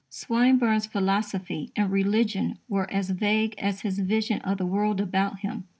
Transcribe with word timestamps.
Swinburne's 0.09 0.87
philosophy 0.87 1.71
and 1.75 1.91
religion 1.91 2.57
were 2.67 2.89
as 2.91 3.11
vague 3.11 3.53
as 3.59 3.81
his 3.81 3.99
vision 3.99 4.41
of 4.41 4.57
the 4.57 4.65
world 4.65 4.99
about 4.99 5.41
him. 5.41 5.65